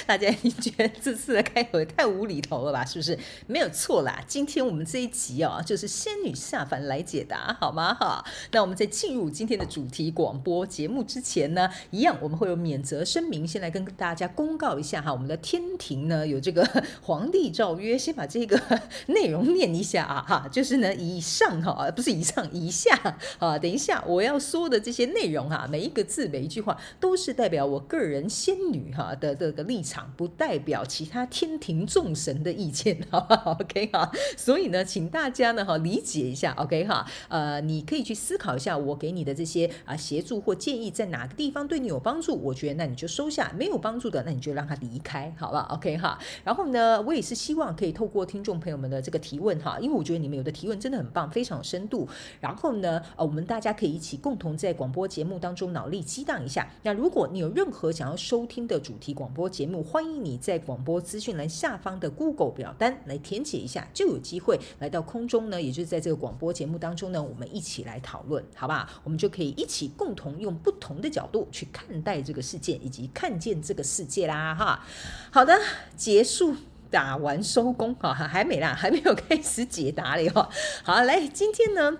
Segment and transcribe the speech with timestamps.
[0.06, 2.84] 大家你觉得这次的开头也太无厘头了吧？
[2.84, 3.18] 是不是？
[3.46, 4.22] 没有错啦。
[4.26, 7.94] 今天我们这一集哦，就是仙女下凡来解答，好吗？
[7.94, 8.24] 哈。
[8.52, 15.12] 那我们在进入今天的主题广播节目之前呢，一样我们会有免责声明，先来跟大家公告一下哈。
[15.12, 16.66] 我们的天庭呢有这个
[17.02, 18.60] 皇帝诏曰，先把这个
[19.06, 20.48] 内容念一下啊哈。
[20.50, 23.58] 就是呢，以上哈，不是以上，以下啊。
[23.58, 29.99] 等一下我要说的这些内容哈，每一个字每一句话都是代表我个人仙女哈的这个立场。
[30.16, 46.18] 不代表其他天庭众神的意见， 好不好？OK 哈，所以呢，请大家呢哈理解一下，OK 哈，呃，你可以去思考一下我给你的这些啊协助或建议，在哪个地方对你有帮助，我觉得那你就收下；没有帮助的，那你就让他离开，好不好？OK 哈。
[46.44, 52.08] 然后呢，我也是希望可以透过听众朋友们的这个提问哈，因为我觉得你们有的提问真的很棒，非常有深度。
[52.40, 56.68] 然后呢，呃，我们大家可以一起共同在广播节目当中脑力激荡一下。
[56.82, 65.60] 那如果你有任何想要收听的主题广播节目，欢迎你在广播资讯栏下方的 Google 表单来填写一下，就有机会来到空中呢。
[65.60, 68.88] 也就是在这个广播节目当中呢，我们一起来讨论，好吧？
[69.04, 74.84] 我们就可以一起共同用不同的角度去看待这个世界，以及看见这个世界啦，哈。
[75.30, 75.58] 好的，
[75.96, 76.54] 结束，
[76.90, 80.48] 打完收工，哈，还没啦，还没有开始解答了哟。
[80.82, 81.98] 好，来，今天呢。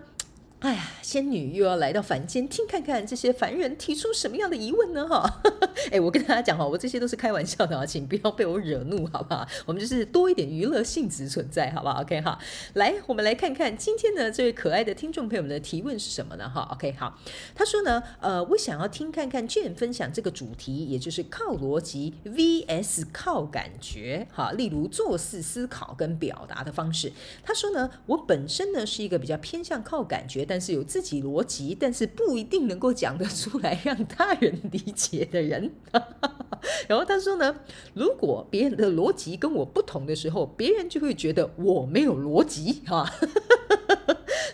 [0.61, 5.09] 哎呀，仙女又要来到凡间，听看看这些凡人提出什么样的疑问呢？
[5.09, 5.41] 哈，
[5.91, 9.49] 哎，我跟大家讲哈，我这些都是开玩笑的啊，请不要被我惹怒，好不好？
[9.65, 12.39] 我们就是多一点娱乐性质存在，好不好？OK 哈，
[12.75, 16.47] 来，我们来看看今天呢这位可爱的听众朋友们的提问是什么呢？
[16.47, 17.19] 哈，OK 好，
[17.55, 27.11] 他说呢，呃，我想要听看看卷分享这个主题，也就是靠逻辑 VS 靠感觉，哈，例如做事思考跟表达的方式。
[27.43, 30.47] 他说呢，我本身呢是一个比较偏向靠感觉。
[30.51, 35.71] 但是有自己逻辑，但是不一定能够讲得出来让他人理解的人。
[36.89, 37.55] 然后他说呢，
[37.95, 43.09] 如果别人的逻辑跟我不同的时候，别人就会觉得我没有逻辑哈。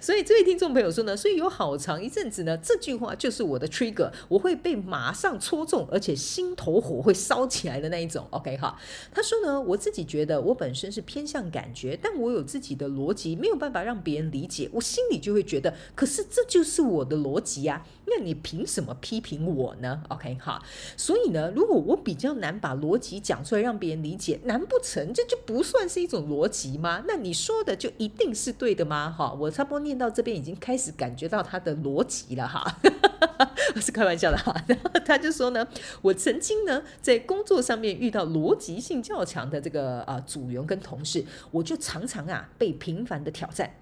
[0.06, 8.24] 所以这位听众朋友说呢，所以有好长一阵子呢，这句话就是我的 trigger，我会被马上戳中，而且心头火会烧起来的那一种。
[8.30, 8.78] OK 哈，
[9.12, 20.62] 他说呢，我自己觉得我本身是偏向感觉，但我有自己的逻辑，没有办法让别人理解，我心里就会觉得，可是这就是我的逻辑啊，那你凭什么批评我呢？OK 哈，
[20.96, 27.04] 所以呢，如果我比较难把逻辑讲出来让别人理解，难不成这就不算是一种逻辑吗？
[27.06, 29.14] 那你说的就一定是对的吗？
[29.16, 29.76] 哈，我差不多。
[29.86, 32.78] 念到这边已经开始感觉到他的逻辑了哈，
[33.76, 34.52] 我是开玩笑的哈。
[34.66, 35.68] 然 后他就说呢，
[36.02, 43.74] 我曾经呢在工作上面遇到逻辑性较强的这个啊组员跟同事，我就常常啊被频繁的挑战。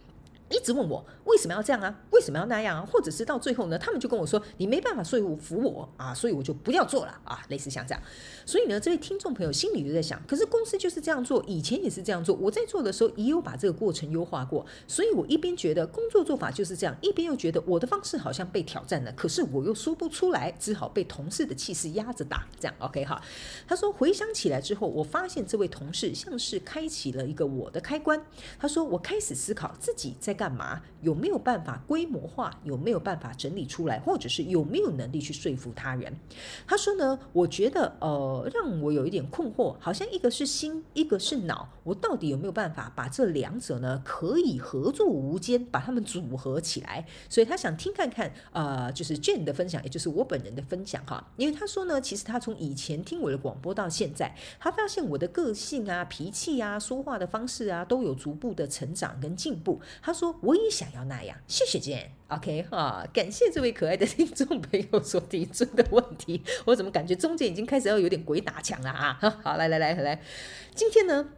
[0.50, 2.02] 一直问我为什么要这样啊？
[2.10, 2.86] 为什么要那样啊？
[2.86, 8.02] 或者是到最后呢，他们就跟我说你没办法说服我啊，所以我就不要做了啊，类似像这样。
[8.44, 22.46] 所以呢，这位听众朋友心里就在想，可是公司就是这样做，以前也是这样做，我在做的时候也有把这个过程优化过，所以我一边觉得工作做法就是这样，一边又觉得我的方式好像被挑战了，可是我又说不出来，只好被同事的气势压着打。
[22.60, 23.20] 这样 OK 哈？
[23.66, 28.22] 他说回想起来之后，我发现这位同事像是开启了一个我的开关。
[28.58, 30.54] 他说我开始思考自己在干。
[30.54, 30.80] 嘛？
[31.00, 32.50] 有没有办法规模化？
[32.62, 33.98] 有没有办法整理出来？
[33.98, 36.16] 或者是有没有能力去说服他人？
[36.66, 47.04] 他说呢，我觉得呃，让我有一点困惑，好像一个是心，一个是脑，我到底有没有办法把这两者呢可以合作无间，把他们组合起来？
[47.28, 51.32] 所以他想听看看，呃，就是 Jane 的分享，也就是我本人的分享哈。
[51.36, 59.80] 因为他说呢，其实他从以前听我的广播到现在，他发现我的个性啊、脾气啊、说话的方式啊，都有逐步的成长跟进步。
[60.00, 60.23] 他说。
[60.42, 62.12] 我也想要那样，谢谢建。
[62.28, 66.42] OK 哈，感谢这位可爱的听众朋友所提出的问题。
[66.64, 69.18] 我怎么感觉中间已经开始要有点鬼打墙了啊？
[69.42, 70.20] 好，来来来来，
[70.74, 71.28] 今天呢，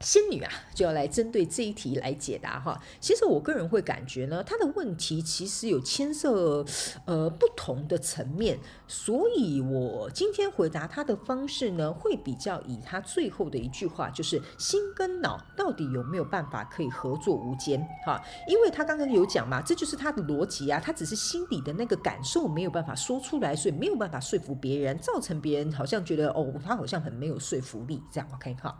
[0.00, 2.80] 仙女啊，就要来针对这一题来解答哈。
[2.98, 6.64] 其实我个人会感觉呢，他的问题其实有牵涉
[7.04, 8.58] 呃不同的层面，
[8.88, 18.18] 所以我今天回答他的方式呢，会比较以他最后的一句话，就是心跟脑到底有没有办法可以合作无间哈？
[18.48, 28.74] 因为他刚刚有讲嘛，这就是他的逻辑啊，他只是心底的那个感受没有办法说出来，所以没有办法说服别人，造成别人好像觉得哦，他好像很没有说服力，这样 OK 哈。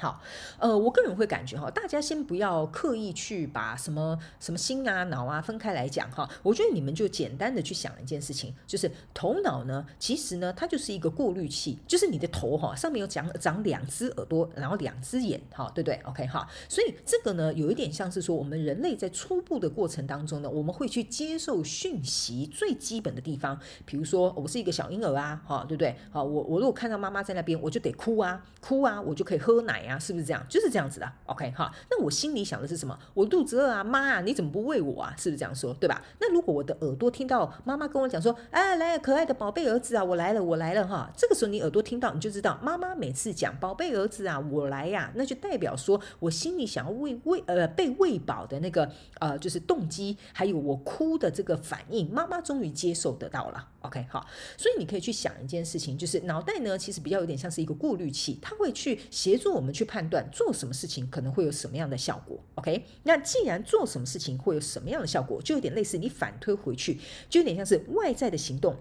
[0.00, 0.18] 好，
[0.58, 6.26] 呃，我个人会感觉哈，大家先不要刻意去把什么什么心啊、脑啊分开来讲哈。
[6.42, 25.94] 我觉得你们就简单的去想一件事情，就是头脑呢，其实呢，它就是一个过滤器，就是你的头哈，上面有长长两只耳朵，然后两只眼，哈，对不对？OK 哈，所以这个呢，有一点像是说，我们人类在初步的过程当中呢，我们会去接受讯息最基本的地方，比如说我是一个小婴儿啊，哈，对不对？
[26.10, 29.89] 好，我我如果看到妈妈在那边，我就得哭啊，哭啊，我就可以喝奶啊。
[29.90, 30.44] 啊是不是这样？
[30.48, 31.72] 就是这样子的，OK 哈。
[31.90, 32.98] 那我心里想的是什么？
[33.14, 35.14] 我肚子饿啊，妈啊，你怎么不喂我啊？
[35.18, 35.74] 是不是这样说？
[35.74, 36.02] 对吧？
[36.20, 41.10] 那如果我的耳朵听到妈妈跟我讲说，哎，来，可爱的宝贝儿子啊，我来了，我来了哈。
[41.16, 54.26] 这个时候你耳朵听到，你就知道妈妈每次讲宝贝儿子啊，我来呀，那就代表说我心里想要喂喂呃被喂饱的那个呃就是动机，还有我哭的这个反应，妈妈终于接受得到了，OK 好。
[54.56, 59.90] 所以你可以去想一件事情，就是脑袋呢其实比较有点像是一个过滤器，它会去协助我们去。
[59.90, 62.84] 判断做什么事情可能会有什么样的效果，OK？
[63.02, 68.76] 那既然做什么事情会有什么样的效果，就有点类似你反推回去，就有点像是外在的行动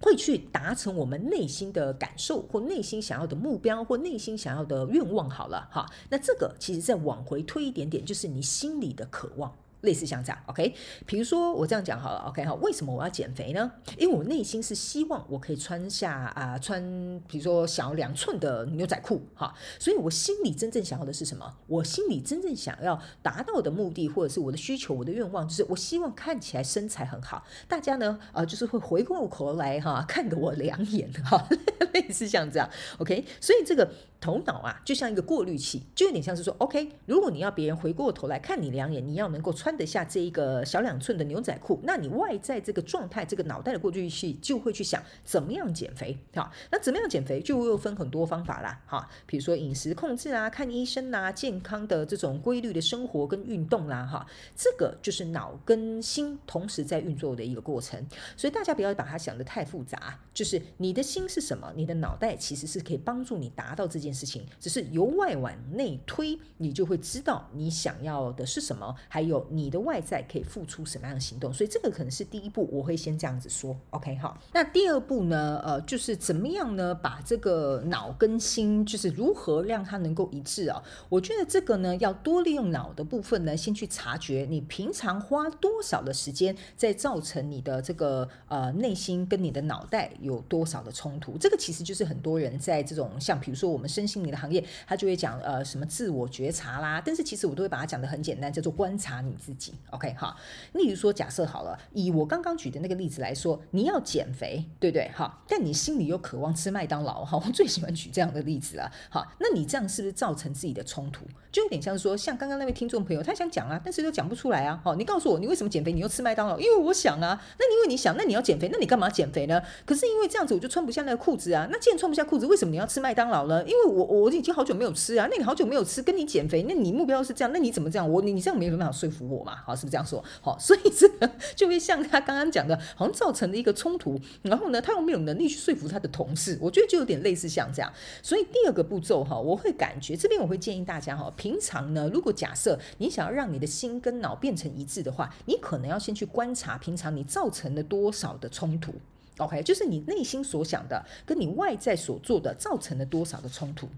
[0.00, 5.30] 会去达成我们内心的感受或内心想要的目标或内心想要的愿望。
[5.30, 9.54] 好了，哈，那这个其实再往回推一点点，就是你心里的渴望。
[9.82, 10.74] 类似像这样，OK，
[11.06, 13.70] 比如说我这样讲好了，OK 哈，为什么我要减肥呢？
[13.96, 16.82] 因为我内心是希望我可以穿下啊、穿
[17.26, 21.56] 比如说小两寸的牛仔裤，哈，所以我心里真正想要的是什么？
[21.66, 31.48] 我心里真正想要达到的目的，或者是我的需求，我的愿望，就是我希望看起来身材很好，大家呢，呃，就是会回过头来哈，看得我两眼，哈，
[31.94, 32.68] 类似像这样
[32.98, 33.90] ，OK，所以这个。
[34.20, 58.06] 头脑啊，就像一个过滤器，就有点像是说，OK，如果你要别人回过头来看你两眼，你要能够穿得下这一个小两寸的牛仔裤，那你外在这个状态，这个脑袋的过滤器就会去想怎么样减肥，好，那怎么样减肥就又分很多方法啦，哈，比如说饮食控制啊，看医生啊，健康的这种规律的生活跟运动啦，哈，这个就是脑跟心同时在运作的一个过程，
[58.36, 64.09] 所以大家不要把它想得太复杂，就是你的心是什么，你的脑袋其实是可以帮助你达到这件。
[64.12, 71.52] 事情只是由外往内推，你就会知道你想要的是什么，还有你的外在可以付出什么样的行动。
[71.52, 73.76] 所以这个可能是第一步，我会先这样子说。
[73.90, 74.36] OK，好。
[74.52, 75.60] 那第二步呢？
[75.64, 76.94] 呃，就是怎么样呢？
[76.94, 80.82] 把这个脑跟心，就是如何让它能够一致啊？
[81.08, 91.36] 我觉得这个呢，要多利用脑的部分呢，先去察觉你平常花多少的时间在造成你的这个呃内心跟你的脑袋有多少的冲突。
[91.38, 94.10] 这个其实就是很多人在这种像比如说我们是身。
[94.10, 99.72] 心理的行业，他就会讲呃什么自我觉察啦，但是其实我都会把它讲得很简单，叫做观察你自己。
[99.90, 100.36] OK 哈，
[100.72, 105.08] 例如说假设好了，以我刚刚举的那个例子来说，你要减肥，对不对？
[105.14, 108.90] 哈，但你心里又渴望吃麦当劳，哈， 我最喜欢举这样的例子了。
[109.08, 111.24] 好，那你这样是不是造成自己的冲突？
[111.52, 114.80] 就有点像是说，像刚刚那位听众朋友，他想讲啊，但是又讲不出来啊。
[114.82, 115.92] 好，你告诉我，你为什么减肥？
[115.92, 116.58] 你又吃麦当劳？
[116.58, 117.40] 因为我想啊。
[117.58, 119.62] 那你因为你想，那你要减肥，那你干嘛减肥呢？
[119.84, 121.68] 可是因为这样子，我就穿不下那个裤子啊。
[121.70, 123.62] 那既然穿不下裤子，为什么你要吃麦当劳呢？
[123.64, 125.26] 因为我我已经好久没有吃啊。
[125.30, 128.10] 那你好久没有吃，跟你减肥，那你目标是这样，那你怎么这样？
[128.10, 129.56] 我你你这样没有办法说服我嘛？
[129.66, 130.24] 好，是不是这样说？
[130.40, 134.18] 好， 所以这个就会像他刚刚讲的，好像造成了一个冲突。
[134.42, 137.92] 然后呢，他又没有能力去说服他的同事，我觉得就有点类似像这样。
[138.22, 142.08] 所以第二个步骤哈，我会感觉这边我会建议大家哈，平常呢。
[142.12, 148.94] 如果假设你想要让你的心跟脑变成一致的话，你可能要先去观察平常你造成了多少的冲突
[149.40, 149.62] ，OK？
[149.62, 153.88] 就是你内心所想的跟你外在所做的造成了多少的冲突。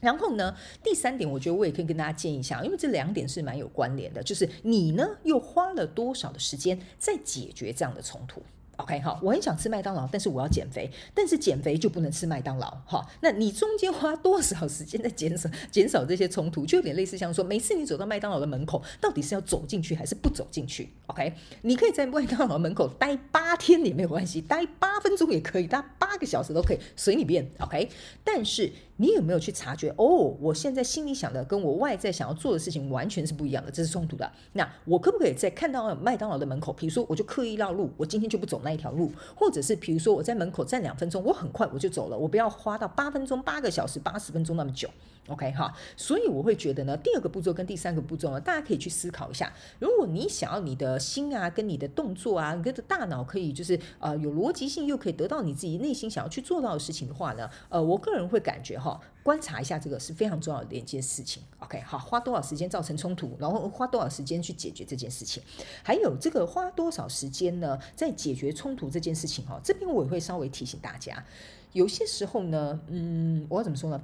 [0.00, 8.42] 然后呢，第三点，我觉得我也可以跟大家建议一下，因为这两点是蛮有关联的，就是你呢又花了多少的时间在解决这样的冲突。
[8.80, 13.06] OK，好，我很想吃麦当劳，但是我要减肥，但是减肥就不能吃麦当劳，哈。
[13.20, 21.32] 那你中间花多少时间在减少减少这些冲突，就有点类似像说，每次你走到麦当劳的门口，到底是要走进去还是不走进去？OK，
[21.62, 27.50] 你可以在麦当劳门口待八天也没有关系，待八分钟也可以，待八个小时都可以，随你便。
[27.58, 27.88] OK，
[28.24, 28.72] 但是。
[29.00, 29.88] 你有没有去察觉？
[29.96, 34.30] 哦，我现在心里想的跟我外在想要做的事情完全是不一样的，这是冲突的。
[34.52, 44.88] 那我可不可以在看到麦当劳的门口，比如说我就刻意绕路，我今天就不走那那一条路，或者是比如说我在门口站两分钟，我很快我就走了，我不要花到八分钟、八个小时、八十分钟那么久。
[45.28, 49.52] OK 哈，所以我会觉得呢，第二个步骤跟第三个步骤呢，大家可以去思考一下。
[49.78, 61.42] 如果你想要你的心啊，跟你的动作啊，跟着大脑可以就是呃有逻辑性，又可以得到你自己内心想要去做到的事情的话呢，呃，我个人会感觉哈，观察一下这个是非常重要的一件事情。
[61.60, 65.40] OK 好，花多少时间造成冲突，然后花多少时间去解决这件事情，
[65.84, 71.24] 还有这个花多少时间呢，在解决冲突这件事情哈，这边我也会稍微提醒大家，
[71.72, 74.02] 有些时候呢，嗯，我要怎么说呢？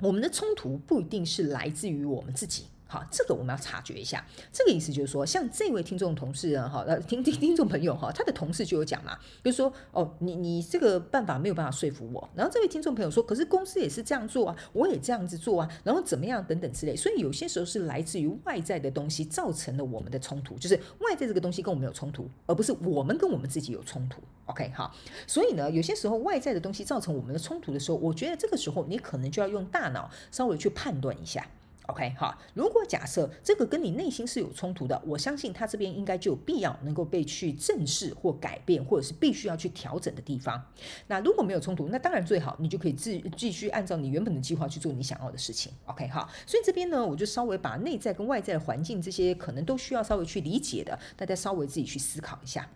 [0.00, 2.64] 我们的冲突不一定是来自于我们自己。
[2.90, 4.24] 好，这个我们要察觉一下。
[4.50, 12.26] 这个意思就是说，像这位听众同事啊，哈，听听听众朋友哈，他的同事就有讲嘛，就是说，哦，你你这个办法没有办法说服我。
[12.34, 16.96] 然后这位听众朋友说，可是公司也是这样做啊，我也这样子做啊，然后怎么样等等之类。
[16.96, 24.22] 所以有些时候是来自于外在的东西造成了我们的冲突，就是外在这个东西跟我们有冲突，而不是我们跟我们自己有冲突。
[24.46, 24.94] OK，好。
[25.26, 31.46] 所以呢，有些时候外在的东西造成我们的冲突的时候，我觉得这个时候你可能就要用大脑稍微去判断一下。
[31.88, 32.36] OK，好。
[32.52, 40.62] 如果假设这个跟你内心是有冲突的，我相信他这边应该就有必要能够被去正视或改变，或者是必须要去调整的地方。
[41.06, 45.72] 那如果没有冲突，那当然最好，你就可以继继续按照你原本的计划去做你想要的事情。
[45.86, 46.28] OK，好。
[46.46, 52.68] 所以这边呢，我就稍微把内在跟外在的环境这些可能都需要稍微去理解的，大家稍微自己去思考一下。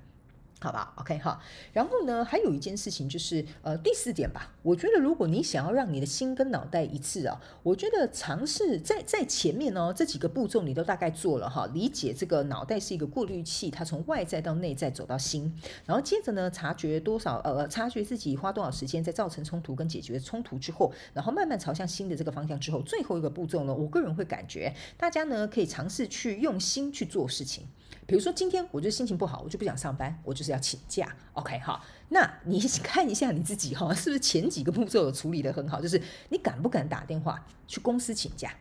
[0.62, 1.42] 好吧，OK 哈，
[1.72, 4.54] 然后呢，还有一件事情就是，呃，第四点吧。
[4.62, 15.52] 我觉得，如果你想要让你的心跟脑袋一致啊，我觉得尝试在在前面哦，这几个步骤你都大概做了哈，理解这个脑袋是一个过滤器，它从外在到内在走到心，
[15.84, 27.66] 然后接着呢，察觉多少呃，察觉自己花多少时间在造成冲突跟解决冲突之后，然后慢慢朝向心的这个方向之后，最后一个步骤呢，我个人会感觉大家呢可以尝试去用心去做事情。
[28.06, 31.14] 比如说今天我就心情不好，我就不想上班，我就是要请假。
[31.34, 35.80] OK，好，那你 看一下你自己哈，是不是前几个步骤有处理的很好？
[35.80, 38.52] 就是你敢不敢打电话去公司请假？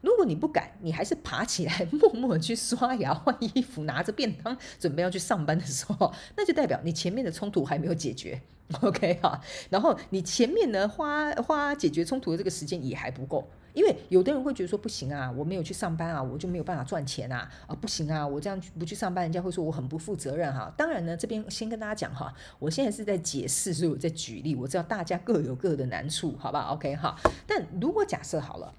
[0.00, 8.40] 如果你不敢，你还是爬起来默默去刷牙、换衣服、拿着便当准备要去上班的时候， 那就代表你前面的冲突还没有解决。
[8.82, 13.48] OK，好，然后你前面呢花花解决冲突的这个时间也还不够。
[13.72, 20.72] 因为有的人会觉得说不行啊，我没有去上班啊，我就没有办法赚钱啊啊不行啊，我这样不去上班，人家会说我很不负责任哈。
[20.76, 27.16] 当然呢，这边先跟大家讲哈，我现在是在解释，所以我在举例，我知道大家各有各的难处，好吧？OK 哈。
[27.46, 28.74] 但如果假设好了，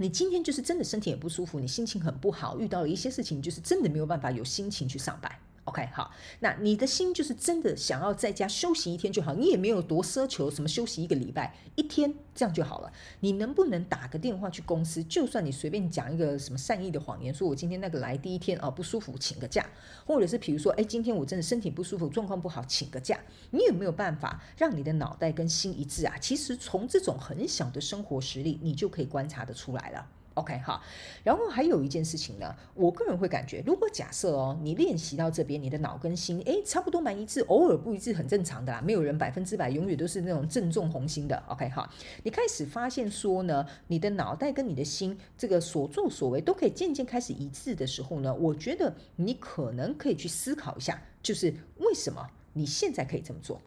[0.00, 5.30] 你今天就是真的身体也不舒服，你心情很不好，遇到了一些事情，就是真的没有办法有心情去上班。
[5.68, 6.10] OK，好，
[6.40, 12.90] 那你的心就是真的想要在家休息一天就好，你也没有多奢求什么休息一个礼拜一天这样就好了。
[13.20, 15.04] 你能不能打个电话去公司？
[15.04, 19.66] 就算你随便讲一个什么善意的谎言，说我今天那个来第一天啊不舒服，请个假，
[20.06, 23.20] 或者是比如说，哎，今天我真的身体不舒服，状况不好，请个假。
[23.50, 26.16] 你有没有办法让你的脑袋跟心一致啊？
[26.18, 30.06] 其实从这种很小的生活实例，你就可以观察得出来了。
[30.38, 30.80] OK 哈，
[31.24, 41.42] 然后还有一件事情呢，我个人会感觉，如果假设哦，你练习到这边，你的脑跟心诶差不多蛮一致，偶尔不一致很正常的啦，没有人百分之百永远都是那种正中红心的。
[41.48, 41.88] OK 哈，
[42.22, 53.60] 你开始发现说呢，你的脑袋跟你的心这个所作所为都可以渐渐开始一致的时候呢，我觉得你可能可以去思考一下，就是为什么你现在可以这么做。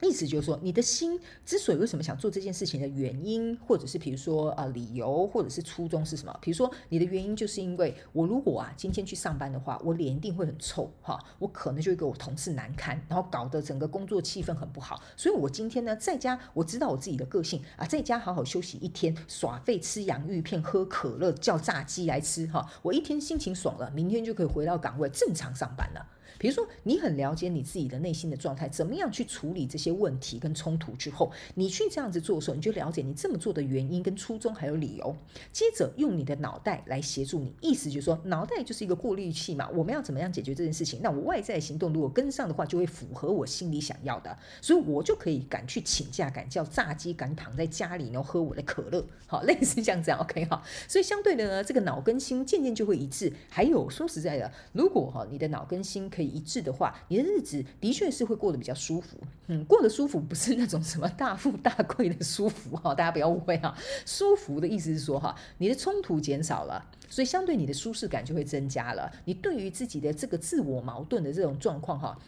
[0.00, 6.38] 意思就是说，你的心之所以为什么想做这件事情的原因，或者是比如说啊、呃、理由，或者是初衷是什么？
[6.40, 15.02] 比如说你的原因就是因为我如果啊今天去上班的话，我脸一定会很臭哈，我可能就会给我同事难堪，然后搞得整个工作气氛很不好。
[15.16, 26.06] 所以我今天呢在家，我知道我自己的个性啊，在家好好休息一天，耍废吃洋芋片，喝可乐，叫炸鸡来吃哈，我一天心情爽了，明天就可以回到岗位正常上班了。
[26.36, 35.16] 比如说，你很了解你自己的内心的状态，怎么样去处理这些问题跟冲突之后，你去这样子做的时候，你就了解你这么做的原因跟初衷还有理由。
[35.52, 39.68] 接着用你的脑袋来协助你，意思就是说，脑袋就是一个过滤器嘛。
[39.70, 41.00] 我们要怎么样解决这件事情？
[41.02, 50.62] 那我外在行动如果跟上的话，就会符合我心里想要的，所以我就可以敢去请假，敢叫炸鸡，敢躺在家里然后喝我的可乐，好， 类似这样子，OK 哈。
[50.86, 53.32] 所以相对的呢，这个脑跟心渐渐就会一致。
[53.48, 59.16] 还有说实在的，如果哈你的脑跟心可以一致的话，你的日子的确是会过得比较舒服。
[59.46, 63.72] 嗯，过得舒服不是那种什么大富大贵的舒服哈，大家不要误会哈。
[64.04, 69.08] 舒服的意思是说哈，你的冲突减少了，所以相对你的舒适感就会增加了。
[69.26, 72.18] 你对于自己的这个自我矛盾的这种状况哈。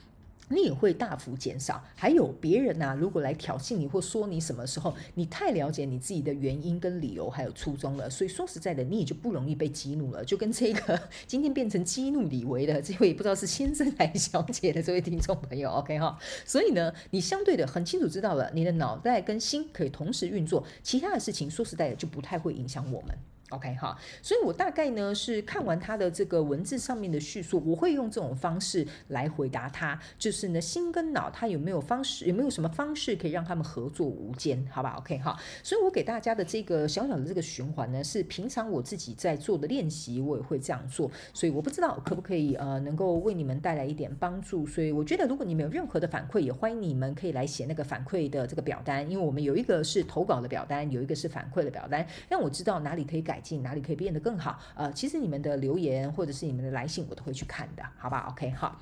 [0.50, 1.82] 你也会大幅减少。
[1.94, 10.24] 还有别人呐、如果来挑衅你或说你什么时候，你太了解你自己的原因跟理由还有初衷了，所以说实在的，你也就不容易被激怒了。
[10.24, 16.18] 就跟这个 今天变成激怒李维的这位不知道是先生还是小姐的这位听众朋友，OK 哈。
[16.44, 23.16] 所以呢，你相对的很清楚知道了，你的脑袋跟心可以同时运作，其他的事情说实在的就不太会影响我们。
[23.50, 53.39] OK 哈，所以我大概呢是看完他的这个文字上面的叙述，我会用这种方式来回答他，就是呢心跟脑他有没有方式，有没有什么方式可以让他们合作无间，好吧？OK 哈，所以我给大家的这个小小的这个循环呢，是平常我自己在做的练习，我也会这样做，所以我不知道可不可以呃能够为你们带来一点帮助，所以我觉得如果你们有任何的反馈，也欢迎你们可以来写那个反馈的这个表单，因为我们有一个是投稿的表单，有一个是反馈的表单，让我知道哪里可以改。
[53.62, 54.58] 哪里可以变得更好？
[54.74, 58.80] 呃，其实你们的留言或者是你们的来信，我都会去看的，好吧？OK，好，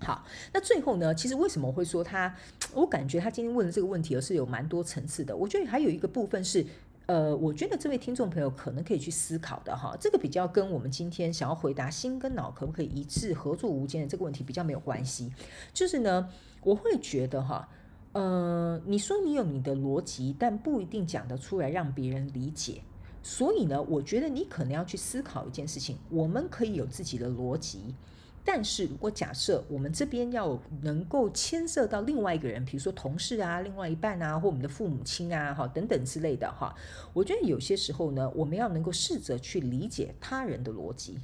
[0.00, 0.24] 好。
[0.52, 2.34] 那最后呢，其实为什么会说他？
[2.72, 5.36] 我感觉他今天问的这个问题，是有蛮多层次的。
[5.36, 6.66] 我觉得还有一个部分是，
[7.06, 9.96] 呃，我觉得这位听众朋友可能可以去思考的哈。
[10.00, 15.32] 这个比较跟我们今天想要回答心跟脑可不可以一致合作无间的这个问题比较没有关系。
[15.72, 16.28] 就是呢，
[16.62, 17.68] 我会觉得哈，
[18.12, 22.80] 呃，你说你有你的逻辑，但不一定讲得出来让别人理解。
[23.26, 25.96] 所以呢，我觉得你可能要去思考一件事情。
[26.10, 27.94] 我们可以有自己的逻辑，
[28.44, 36.74] 但是如果假设我们这边要能够牵涉到另外一个人，比如说同事啊、另外一半啊，或我们的父母亲啊，哈等等之类的哈，
[37.14, 41.18] 我觉得有些时候呢，我们要能够试着去理解他人的逻辑。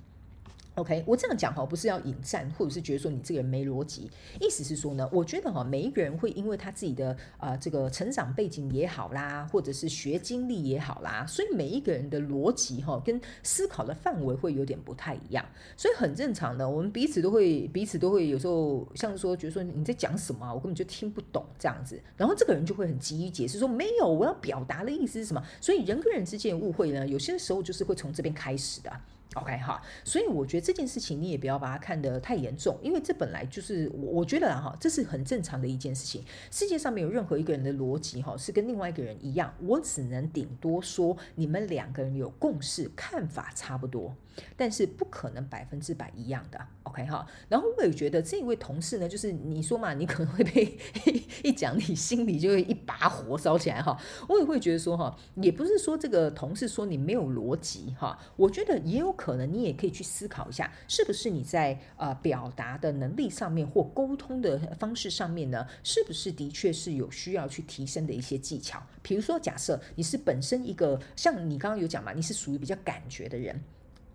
[0.76, 4.08] OK，我这样讲哈，不是要引战，或者是觉得说你这个人没逻辑。
[4.40, 15.44] 意思是说呢，我觉得哈，每一个人会因为他自己的啊、这个成长背景也好啦，或者是学经历也好啦，所以每一个人的逻辑哈跟思考的范围会有点不太一样，
[15.76, 28.90] 所以很正常的，我们彼此都会彼此都会有时候像说觉得说你在讲什么，我根本就听不懂这样子，然后这个人就会很急于解释说没有，我要表达的意思是什么，所以人跟人之间的误会呢，有些时候就是会从这边开始的。
[29.34, 36.24] OK 哈，所以我觉得这件事情你也不要把它看得太严重，因为这本来就是我我觉得哈，这是很正常的一件事情。
[36.50, 44.16] 世界上没有任何一个人的逻辑哈是跟另外一个人一样，我只能顶多说你们两个人有共识，看法差不多。
[44.56, 47.26] 但是不可能百分之百一样的，OK 哈。
[47.48, 50.78] 然后我也觉得这一位同事呢，就是你说嘛，你可能会被
[51.44, 53.98] 一讲，你心里就会一把火烧起来哈。
[54.28, 68.82] 我也会觉得说哈，也不是说这个同事说你没有逻辑哈，我觉得也有可能你也可以去思考一下，是不是你在呃表达的能力上面或沟通的方式上面呢，是不是的确是有需要去提升的一些技巧？
[69.02, 73.58] 比如说，假设你是本身一个像你刚刚有讲嘛，你是属于比较感觉的人。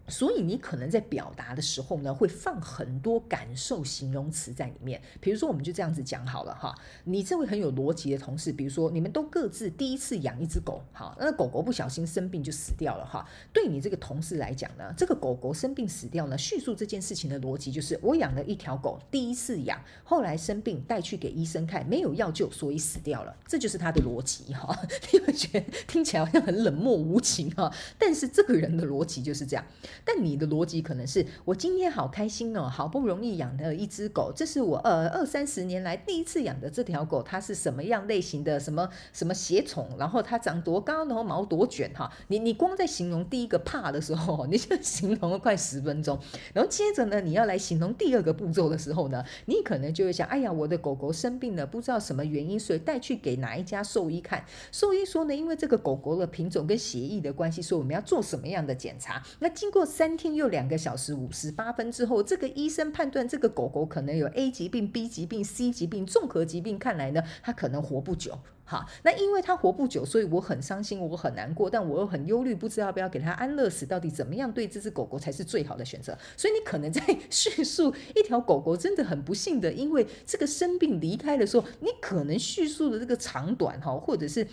[0.08, 5.02] 所以你可能在表达的时候呢，会放很多感受形容词在里面。
[5.20, 6.76] 比如说，我们就这样子讲好了哈。
[7.06, 13.28] 你这位很有逻辑的同事，比如说你们都各自第一次养一只狗，好，那狗狗不小心生病就死掉了哈。
[13.52, 23.36] 对你这个同事来讲呢，这个狗狗生病死掉呢，叙述这件事情的逻辑就是：我养了一条狗，第一次养，后来生病带去给医生看，没有药救，所以死掉了。
[23.48, 24.78] 这就是他的逻辑哈。
[25.12, 29.66] 你会觉得听起来好像很冷漠无情哈，但是这个人的逻辑就是这样。
[30.04, 38.60] 但你的逻辑可能是我今天好开心哦，好不容易养的一只狗，这是我呃二三十年来第一次养的这条狗，它是什么样类型的？
[38.60, 39.90] 什么什么血统？
[39.98, 41.06] 然后它长多高？
[41.06, 41.92] 然后毛多卷？
[41.94, 46.20] 哈，你你光在形容第一个怕的时候， 你就形容了快十分钟。
[46.54, 54.44] 然后接着呢，你要来形容第二个步骤的时候呢，你可能就会想，哎呀，我的狗狗生病了，不知道什么原因，所以带去给哪一家兽医看。
[54.72, 59.22] 兽医说呢，因为这个狗狗的品种跟血液的关系，所以我们要做什么样的检查？
[59.40, 68.40] 那经过三天又两个小时五十八分之后，这个医生判断这个狗狗可能有 A 疾病、B 疾病、C 疾病，综合疾病，看来呢，它可能活不久。
[68.68, 76.18] 好，那因为它活不久，所以我很伤心，我很难过，但我又很忧虑，不知道要不要给它安乐死，到底怎么样对这只狗狗才是最好的选择？
[76.36, 84.48] 所以你可能在叙述一条狗狗真的很不幸的，因为这个生病离开的时候，你可能叙述的这个长短哈，或者是。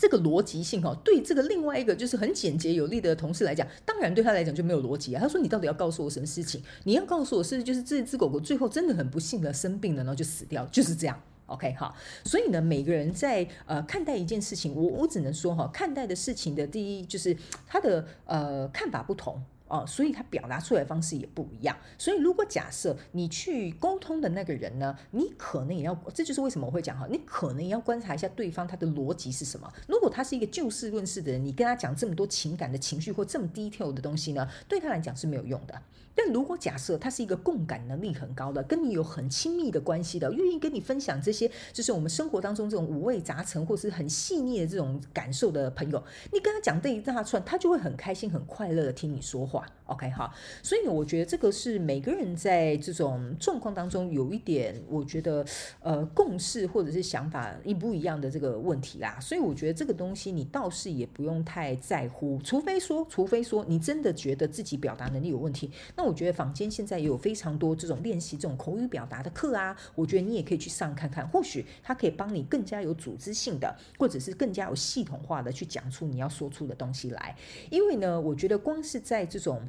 [0.00, 5.20] 这个逻辑性哈，对这个另外一个就是很简洁有力的同事来讲，当然对他来讲就没有逻辑啊。
[5.20, 6.62] 他说：“你到底要告诉我什么事情？
[6.84, 11.20] 你要告诉我是就是这只狗狗最后真的很不幸的生病了，然后就死掉，就是这样。
[11.44, 17.36] ”OK 哈，所以呢，每个人在呃看待一件事情，我我只能说哈，看待的事情的第一就是
[17.66, 19.38] 他的呃看法不同。
[19.70, 21.76] 哦，所以他表达出来的方式也不一样。
[21.96, 29.72] 所以如果假设你去沟通的那个人呢，你可能也要，这就是为什么我会讲哈，你可能也要观察一下对方他的逻辑是什么。
[29.86, 35.80] 如果他是一个就事论事的人，你跟他讲这么多情感的情绪或这么 detail 的东西呢，对他来讲是没有用的。
[36.22, 49.66] 但如果假设他是一个共感能力很高的，跟你有很亲密的关系的，愿意跟你分享这些，就是我们生活当中这种五味杂陈或是很细腻的这种感受的朋友，你跟他讲这一大串，他就会很开心、很快乐的听你说话。
[49.86, 55.44] OK 哈，所以我觉得这个是每个人在这种状况当中有一点，我觉得
[55.80, 59.18] 呃共识或者是想法一不一样的这个问题啦。
[59.18, 77.36] 所以我觉得这个东西你倒是也不用太在乎，除非说，除非说你真的觉得自己表达能力有问题，那我我觉得坊间现在也有非常多这种练习这种口语表达的课啊，我觉得你也可以去上看看，或许它可以帮你更加有组织性的，或者是更加有系统化的去讲出你要说出的东西来。
[77.70, 79.62] 因为呢，我觉得光是在这种。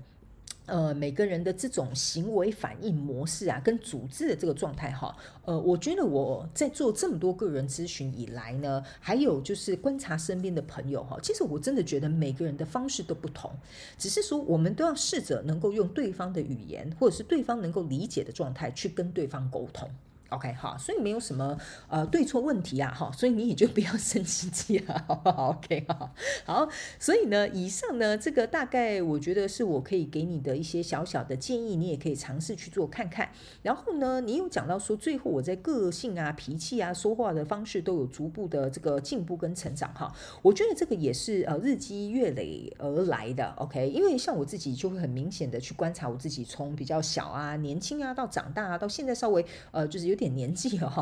[0.68, 13.52] 呃，每个人的这种行为反应模式啊，跟组织的这个状态哈，呃，我觉得我在做这么多个人咨询以来呢，还有就是观察身边的朋友哈，其实我真的觉得每个人的方式都不同，
[13.98, 19.90] 只是说我们都要试着能够用对方的语言，或者是对方能够理解的状态去跟对方沟通。
[20.32, 21.58] OK，哈，所以没有什么
[21.90, 26.10] 呃对错问题啊，哈，所以你也就不要生气气了， 好不好？OK，好，
[26.46, 33.30] 好，所以呢，以上呢，这个大概我觉得是我可以给你的一些小小的建议，你也可以尝试去做看看。
[33.62, 50.21] 然后呢，你有讲到说，最后我在个性啊、脾气啊、说话的方式都有逐步的这个进步跟成长，哈，我觉得这个也是呃日积月累而来的，OK，因为像我自己就会很明显的去观察我自己，从比较小啊、年轻啊到长大啊，到现在稍微呃就是有。
[50.22, 51.02] 点年纪了哈，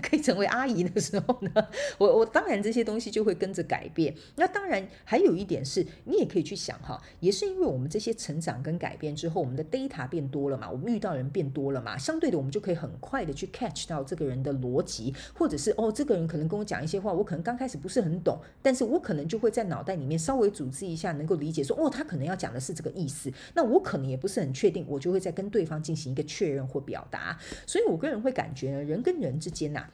[0.00, 1.50] 可以成为阿姨的时候呢，
[1.98, 4.14] 我我当然这些东西就会跟着改变。
[4.36, 23.32] 那当然还有一点是，你也可以去想哈，也是因为我们这些成长跟改变之后，我们的 data 变多了嘛，我们遇到人变多了嘛，相对的我们就可以很快的去 catch 到这个人的逻辑，或者是哦，这个人可能跟我讲一些话，我可能刚开始不是很懂，但是我可能就会在脑袋里面稍微组织一下，能够理解说哦，他可能要讲的是这个意思。
[23.54, 27.36] 那我可能也不是很确定，我就会再跟对方进行一个确认或表达。
[27.66, 28.27] 所以我个人会。
[28.28, 29.88] 会感觉呢，人跟人之间呐、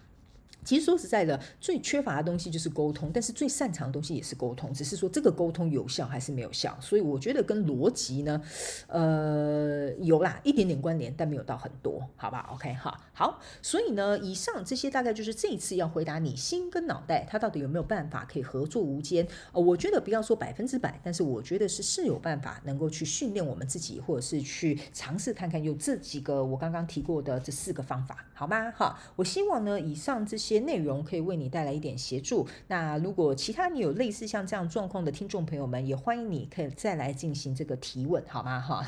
[0.65, 6.77] 其实说实在的，最缺乏的东西就是沟通，但是最擅长的东西也是沟通，只是说这个沟通有效还是没有效。
[6.81, 8.41] 所以我觉得跟逻辑呢，
[8.87, 13.41] 呃，有啦一点点关联，但没有到很多，好吧？OK 哈，好。
[13.61, 19.29] 所以呢，以上这些大概就是这一次要回答你心跟脑袋，它到底有没有办法可以合作无间？
[19.53, 28.71] 呃，我觉得不要说百分之百，但是我觉得是是有办法能够去训练我们自己，或者是去尝试看看，有这几个我刚刚提过的这四个方法，好吗？
[28.71, 30.54] 哈，我希望呢，以上这些。
[30.55, 32.47] 些内容可以为你带来一点协助。
[32.69, 38.61] 那如果其他你有类似像这样状况的听众朋友们，也欢迎你可以再来进行这个提问，好吗？
[38.61, 38.85] 哈，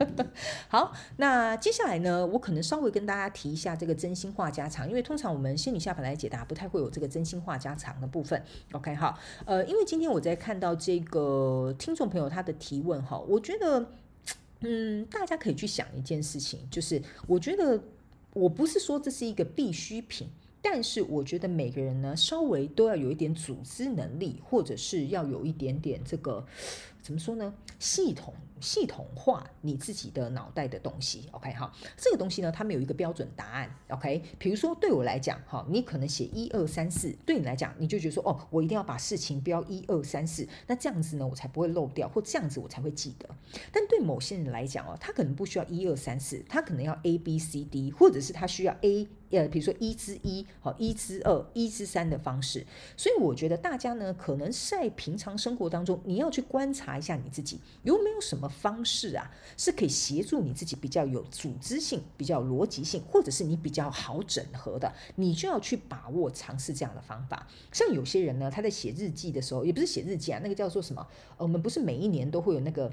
[0.68, 0.92] 好。
[1.16, 8.42] 那接下来呢，我可能稍微跟大家提一下这个真心话家常，因为通常我们仙女下凡来解答不太会有这个真心话家常的部分。
[8.72, 9.18] OK，好。
[9.46, 13.90] 呃，因为今天我在看到这个听众朋友他的提问哈，我觉得，
[14.60, 17.80] 嗯，大家可以去想一件事情，就是我觉得
[18.32, 20.28] 我不是说这是一个必需品。
[20.60, 26.44] 但是我觉得每个人呢，稍微都要有一点组织能力，或者是要有一点点这个，
[27.00, 27.54] 怎么说呢？
[27.78, 28.34] 系统。
[28.60, 34.22] 系统化你自己的脑袋的东西，OK 哈，这个东西呢，它没有一个标准答案，OK。
[34.38, 43.28] 比如说对我来讲，哈，你可能写一二三四，对你来讲，你就觉得说，哦，我一定要把事情标一二三四，那这样子呢，我才不会漏掉，或这样子我才会记得。
[43.72, 52.66] 但对某些人来讲哦，他可能不需要一二三四，他可能要 A B C D，或者是他需要 A，呃，比如说一之一，好，一之二，一之三的方式。
[52.96, 58.47] 所以我觉得大家呢，可能在平常生活当中，你要去观察一下你自己有没有什么。
[58.48, 67.46] 方式啊，是可以协助你自己比较有组织性、比较逻辑性，或者是你比较好整合的，你就要去把握尝试这样的方法。
[67.72, 71.06] 像有些人呢，他在写日记的时候，也不是写日记啊，那个叫做什么？
[71.36, 72.92] 我们不是每一年都会有那个。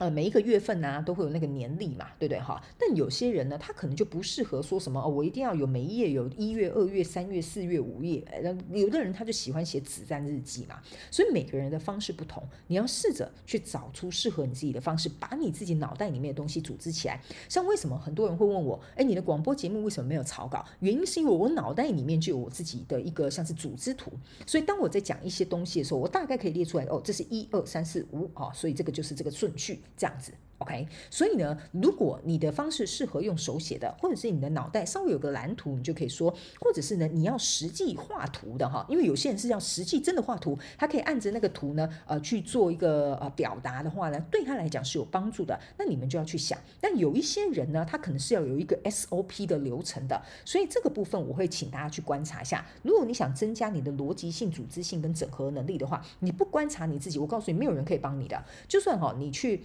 [0.00, 2.58] 呃，每一个月份呢，都会有那个年历嘛，对不对哈？
[2.78, 8.24] 但有些人呢，他可能就不适合说什么哦，我一定要有每一页有一月、二月、三月、四月、五月。
[8.72, 10.80] 有的人他就喜欢写子弹日记嘛。
[11.10, 17.20] 所以每个人的方式不同，你要试着去找出适合你自己的方式，把你自己脑袋里面的东西组织起来。
[17.46, 20.64] 像为什么很多人会问我，哎，你的广播节目为什么没有草稿？
[20.78, 24.10] 原因是因为我脑袋里面就有我自己的一个像是组织图，
[24.46, 29.78] 所以当我在讲一些东西的时候，我大概可以列出来哦，这是一二三四五啊，所以这个就是这个顺序。
[29.96, 45.58] 这样子 OK，所以呢，如果你的方式适合用手写的，或者是你的脑袋稍微有个蓝图，你就可以说，或者是呢，你要实际画图的哈，因为有些人是要实际真的画图，他可以按着那个图呢，呃，去做一个呃表达的话呢，对他来讲是有帮助的。
[45.78, 52.66] 那你们就要去想，但有一些人呢，他可能是要有一个 SOP 的流程的，所以这个部分我会请大家去观察一下。
[52.82, 58.44] 如果你想增加你的逻辑性、组织性跟整合能力的话，你不观察你自己，我告诉你，没有人可以帮你的。
[58.68, 59.62] 就算哈，你去。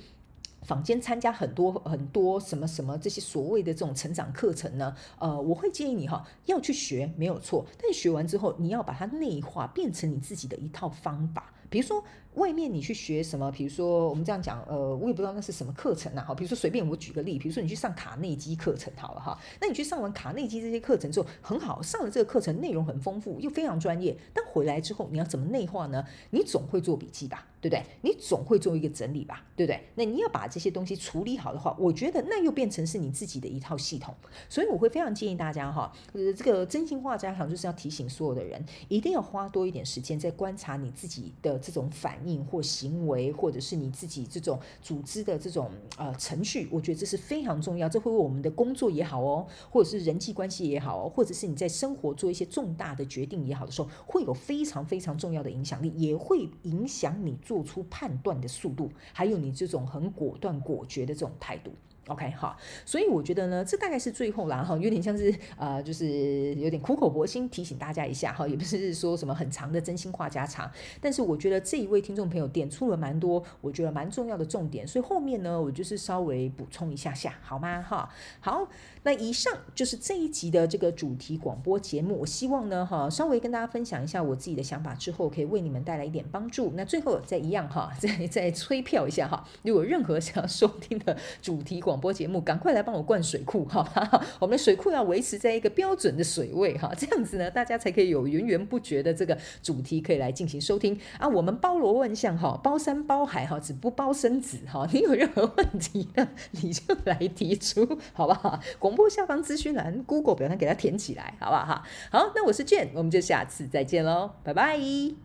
[0.65, 12.03] 坊间参加很多很多什么什么这些所谓的这种成长课程呢，呃，我会建议你哈，要去学没有错，但学完之后你要把它内化，变成你自己的一套方法，比如说。
[12.35, 13.51] 外面你去学什么？
[13.51, 16.23] 比如说我们这样讲，呃，我也不知道那是什么课程啊。
[16.25, 19.37] 好，比如说随便我举个例，比如说你去上卡内基课程好了哈。
[19.59, 24.17] 那你去上完卡内基这些课程之后，很好，上了这个课程内容很丰富，又非常专业。
[24.33, 26.05] 但回来之后你要怎么内化呢？
[26.31, 27.83] 你总会做笔记吧，对不对？
[28.01, 29.81] 你总会做一个整理吧，对不对？
[29.95, 34.13] 那你要把这些东西处理好的话，我觉得那又变成是你自己的一套系统。
[34.49, 43.15] 所以我会非常建议大家哈，呃，这个真心话家常就是要提醒所有的人，一定要花多一点时间在观察你自己的这种反应应或行为。
[43.15, 47.87] 为或者是你自己这种组织的这种呃程序，我觉得这是非常重要。
[47.87, 61.71] 这会为我们的工作也好哦，或者是人际关系也好哦，或者是你在生活做一些重大的决定也好的时候，会有非常非常重要的影响力，也会影响你做出判断的速度，还有你这种很果断果决的这种态度。
[62.07, 70.69] OK，好，所以我觉得呢，这大概是最后啦哈，有点像是呃，就是有点苦口婆心提醒大家一下哈，也不是说什么很长的真心话家常，
[71.01, 77.81] 但是我觉得这一位听众朋友点出了蛮多我觉得蛮重要的重点，所以后面呢，我就是稍微补充一下下，好吗？
[77.81, 78.07] 哈，
[78.39, 78.67] 好，
[79.01, 86.71] 那以上就是这一集的这个主题广播节目，我希望呢，哈，稍微跟大家分享一下我自己的想法之后，可以为你们带来一点帮助。
[86.75, 91.94] 那最后再一样哈，再再催票一下哈，如果任何想要收听的主题广。
[91.95, 94.21] 广播节目，赶快来帮我灌水库，好吧？
[94.37, 101.25] 我们的水库要维持在一个标准的水位，哈，这样子呢，大家才可以有源源不绝的这个主题可以来进行收听啊。
[101.25, 104.85] 我们包罗万象，哈，包山包海，哈，只不包生子，哈。
[104.91, 108.59] 你有任何问题呢， 你就来提出，好不好？
[108.77, 111.81] 广播下方资讯栏，Google 表单给它填起来，好不好？
[112.11, 115.24] 好，那我是 Jhen，我们就下次再见喽，拜拜。